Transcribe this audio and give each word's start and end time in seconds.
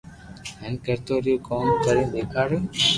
ھين 0.59 0.73
ڪرتا 0.85 1.15
رھيو 1.23 1.37
ڪوم 1.47 1.65
ڪرين 1.83 2.07
ديکاريو 2.13 2.59